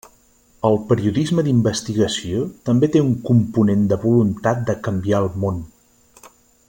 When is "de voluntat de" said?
3.93-4.77